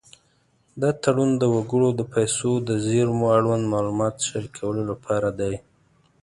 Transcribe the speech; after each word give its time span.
دا 0.81 0.89
تړون 1.03 1.31
د 1.37 1.43
وګړو 1.55 1.89
د 1.99 2.01
پیسو 2.13 2.51
د 2.67 2.69
زېرمو 2.85 3.25
اړوند 3.37 3.63
معلومات 3.73 4.15
شریکولو 4.27 4.81
لپاره 4.91 5.29
دی. 5.39 5.53